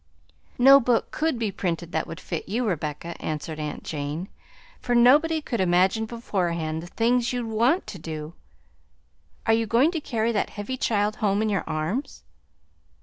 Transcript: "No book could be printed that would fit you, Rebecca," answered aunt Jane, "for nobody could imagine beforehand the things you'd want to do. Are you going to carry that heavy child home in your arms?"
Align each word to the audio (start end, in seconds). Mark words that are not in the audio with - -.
"No 0.57 0.79
book 0.79 1.11
could 1.11 1.37
be 1.37 1.51
printed 1.51 1.91
that 1.91 2.07
would 2.07 2.19
fit 2.19 2.49
you, 2.49 2.65
Rebecca," 2.67 3.15
answered 3.23 3.59
aunt 3.59 3.83
Jane, 3.83 4.29
"for 4.79 4.95
nobody 4.95 5.43
could 5.43 5.61
imagine 5.61 6.07
beforehand 6.07 6.81
the 6.81 6.87
things 6.87 7.31
you'd 7.33 7.45
want 7.45 7.85
to 7.85 7.99
do. 7.99 8.33
Are 9.45 9.53
you 9.53 9.67
going 9.67 9.91
to 9.91 10.01
carry 10.01 10.31
that 10.31 10.49
heavy 10.49 10.75
child 10.75 11.17
home 11.17 11.43
in 11.43 11.49
your 11.49 11.65
arms?" 11.69 12.23